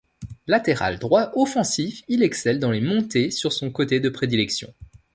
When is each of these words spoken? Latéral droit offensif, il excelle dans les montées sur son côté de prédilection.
Latéral 0.47 0.97
droit 0.97 1.31
offensif, 1.35 2.01
il 2.07 2.23
excelle 2.23 2.57
dans 2.57 2.71
les 2.71 2.81
montées 2.81 3.29
sur 3.29 3.53
son 3.53 3.69
côté 3.69 3.99
de 3.99 4.09
prédilection. 4.09 4.73